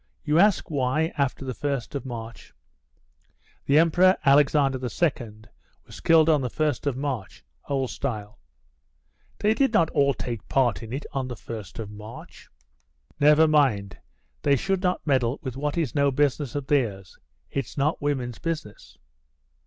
[0.23, 2.55] "You ask why, after the 1st of March?"
[3.67, 5.41] [The Emperor Alexander II
[5.85, 8.39] was killed on the first of March, old style.]
[9.37, 12.49] "They did not all take part in it on the 1st of March."
[13.19, 13.99] "Never mind;
[14.41, 17.19] they should not meddle with what is no business of theirs.
[17.51, 18.97] It's not women's business."